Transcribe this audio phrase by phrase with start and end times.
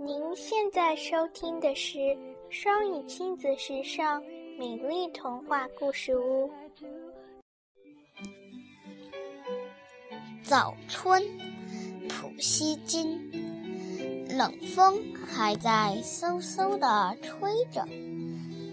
[0.00, 1.98] 您现在收听的是
[2.50, 4.22] 双语亲子时尚
[4.56, 6.48] 美丽童话故事屋。
[10.44, 11.20] 早春，
[12.08, 13.18] 普希金，
[14.38, 17.84] 冷风还在嗖嗖地吹着，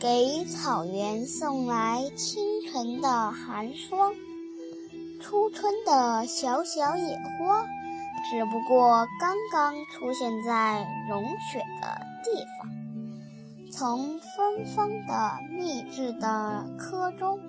[0.00, 4.14] 给草原送来清晨的寒霜。
[5.20, 7.66] 初春的小小野花。
[8.28, 12.70] 只不过刚刚出现在融雪的地方，
[13.72, 17.40] 从芬芳的蜜制的壳中，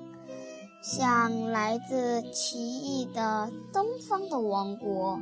[0.82, 5.20] 像来自奇异的东方的王国，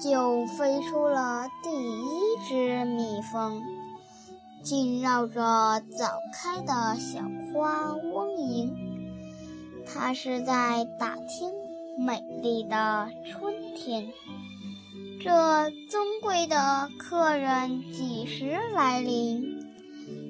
[0.00, 3.62] 就飞出了第一只蜜蜂，
[4.62, 7.20] 紧绕着早开的小
[7.52, 8.74] 花嗡吟。
[9.86, 11.52] 它是在打听
[11.98, 14.08] 美丽的春天。
[15.24, 19.64] 这尊贵的客人几时来临？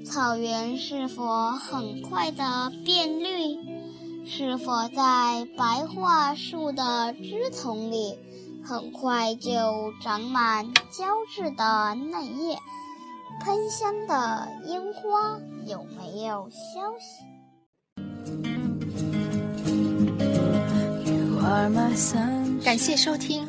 [0.05, 3.57] 草原是否很快的变绿？
[4.27, 8.19] 是否在白桦树的枝丛里，
[8.63, 9.51] 很快就
[10.03, 12.59] 长满胶质的嫩叶？
[13.43, 17.25] 喷香的樱花有没有消息？
[22.63, 23.49] 感谢收听。